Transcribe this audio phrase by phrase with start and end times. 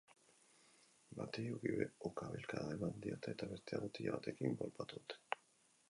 [1.17, 1.43] Bati
[2.09, 5.43] ukabilkada eman diote, eta bestea botila batekin kolpatu dute.